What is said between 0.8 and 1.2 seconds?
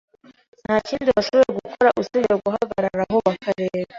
kindi